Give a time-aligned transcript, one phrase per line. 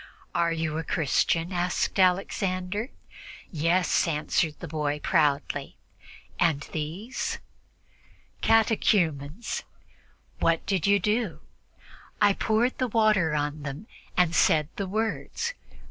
[0.33, 2.89] "Are you a Christian?" asked Alexander.
[3.51, 5.77] "Yes," answered the boy proudly.
[6.39, 7.37] "And these?"
[8.41, 9.61] "Catechumens."
[10.39, 11.41] "What did you do?"
[12.19, 13.85] "I poured the water on them
[14.17, 15.53] and said the words."